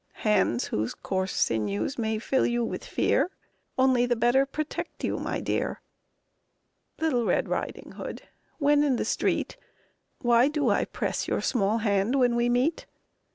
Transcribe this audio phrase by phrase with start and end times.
[0.25, 3.29] Hands whose coarse sinews may fill you with fear
[3.77, 5.79] Only the better protect you, my dear!
[6.99, 8.23] Little Red Riding Hood,
[8.57, 9.57] when in the street,
[10.23, 12.87] Why do I press your small hand when we meet?